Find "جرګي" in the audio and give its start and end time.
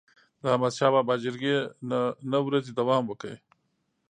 1.23-1.55